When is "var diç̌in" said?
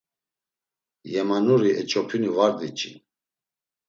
2.37-2.95